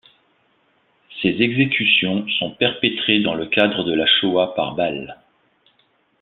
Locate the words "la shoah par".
3.93-4.73